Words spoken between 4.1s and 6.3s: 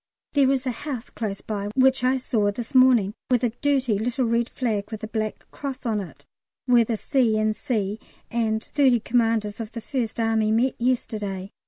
red flag with a black cross on it,